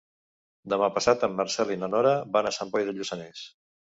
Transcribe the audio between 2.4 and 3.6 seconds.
a Sant Boi de Lluçanès.